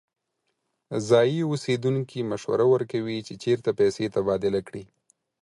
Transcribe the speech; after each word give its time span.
ځایی 1.09 1.39
اوسیدونکی 1.49 2.19
مشوره 2.31 2.65
ورکوي 2.73 3.17
چې 3.27 3.33
چیرته 3.43 3.69
پیسې 3.79 4.05
تبادله 4.15 4.61
کړي. 4.67 4.83